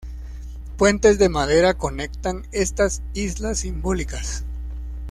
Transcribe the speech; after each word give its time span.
Puentes 0.77 1.19
de 1.19 1.29
madera 1.29 1.75
conectan 1.75 2.41
estas 2.51 3.03
islas 3.13 3.59
simbólicas. 3.59 4.45